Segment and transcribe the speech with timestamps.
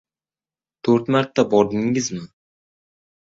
[0.87, 2.23] To‘rt marta bordingizmi?